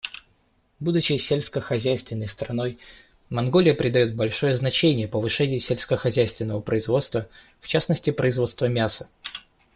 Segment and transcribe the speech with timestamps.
[0.79, 2.79] Будучи сельскохозяйственной страной,
[3.29, 7.27] Монголия придает большое значение повышению сельскохозяйственного производства,
[7.59, 9.09] в частности производства мяса.